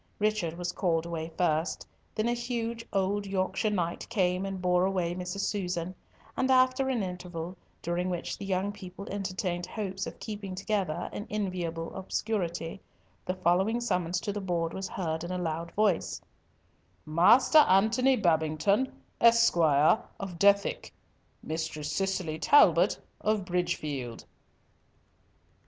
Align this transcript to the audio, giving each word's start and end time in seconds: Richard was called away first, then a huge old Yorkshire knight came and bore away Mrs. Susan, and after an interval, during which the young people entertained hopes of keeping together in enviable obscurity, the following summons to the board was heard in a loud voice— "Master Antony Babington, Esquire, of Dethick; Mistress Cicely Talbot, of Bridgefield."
Richard 0.17 0.57
was 0.57 0.71
called 0.71 1.05
away 1.05 1.31
first, 1.37 1.85
then 2.15 2.27
a 2.27 2.33
huge 2.33 2.83
old 2.91 3.27
Yorkshire 3.27 3.69
knight 3.69 4.09
came 4.09 4.47
and 4.47 4.59
bore 4.59 4.83
away 4.83 5.13
Mrs. 5.13 5.41
Susan, 5.41 5.93
and 6.35 6.49
after 6.49 6.89
an 6.89 7.03
interval, 7.03 7.55
during 7.83 8.09
which 8.09 8.35
the 8.35 8.45
young 8.45 8.71
people 8.71 9.07
entertained 9.11 9.67
hopes 9.67 10.07
of 10.07 10.19
keeping 10.19 10.55
together 10.55 11.07
in 11.13 11.27
enviable 11.29 11.93
obscurity, 11.93 12.81
the 13.27 13.35
following 13.35 13.79
summons 13.79 14.19
to 14.21 14.33
the 14.33 14.41
board 14.41 14.73
was 14.73 14.87
heard 14.89 15.23
in 15.23 15.31
a 15.31 15.37
loud 15.37 15.71
voice— 15.73 16.19
"Master 17.05 17.59
Antony 17.59 18.15
Babington, 18.15 18.91
Esquire, 19.21 20.01
of 20.19 20.39
Dethick; 20.39 20.91
Mistress 21.43 21.91
Cicely 21.91 22.39
Talbot, 22.39 22.97
of 23.23 23.45
Bridgefield." 23.45 24.25